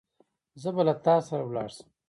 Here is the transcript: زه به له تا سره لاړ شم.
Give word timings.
زه 0.61 0.69
به 0.75 0.81
له 0.87 0.93
تا 1.05 1.15
سره 1.27 1.45
لاړ 1.55 1.69
شم. 1.75 1.87